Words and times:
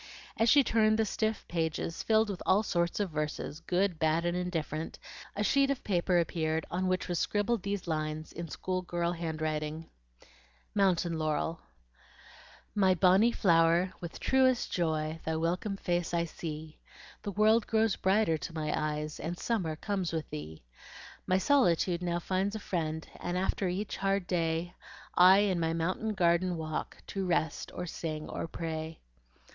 As 0.35 0.49
she 0.49 0.63
turned 0.63 0.97
the 0.97 1.05
stiff 1.05 1.47
pages 1.47 2.01
filled 2.01 2.31
with 2.31 2.41
all 2.43 2.63
sorts 2.63 2.99
of 2.99 3.11
verses, 3.11 3.59
good, 3.59 3.99
bad, 3.99 4.25
and 4.25 4.35
indifferent, 4.35 4.97
a 5.35 5.43
sheet 5.43 5.69
of 5.69 5.83
paper 5.83 6.17
appeared 6.19 6.65
on 6.71 6.87
which 6.87 7.07
was 7.07 7.19
scribbled 7.19 7.61
these 7.61 7.85
lines 7.87 8.31
in 8.33 8.47
school 8.47 8.81
girl 8.81 9.11
handwriting: 9.11 9.91
MOUNTAIN 10.73 11.19
LAUREL 11.19 11.59
My 12.73 12.95
bonnie 12.95 13.31
flower, 13.31 13.93
with 14.01 14.19
truest 14.19 14.71
joy 14.71 15.19
Thy 15.23 15.35
welcome 15.35 15.77
face 15.77 16.15
I 16.15 16.25
see, 16.25 16.79
The 17.21 17.29
world 17.33 17.67
grows 17.67 17.95
brighter 17.95 18.39
to 18.39 18.53
my 18.55 18.73
eyes, 18.75 19.19
And 19.19 19.37
summer 19.37 19.75
comes 19.75 20.11
with 20.11 20.27
thee. 20.31 20.63
My 21.27 21.37
solitude 21.37 22.01
now 22.01 22.17
finds 22.17 22.55
a 22.55 22.59
friend, 22.59 23.07
And 23.19 23.37
after 23.37 23.67
each 23.67 23.97
hard 23.97 24.25
day, 24.25 24.73
I 25.13 25.41
in 25.41 25.59
my 25.59 25.73
mountain 25.73 26.15
garden 26.15 26.57
walk, 26.57 26.97
To 27.05 27.23
rest, 27.27 27.71
or 27.75 27.85
sing, 27.85 28.27
or 28.29 28.47
pray. 28.47 28.99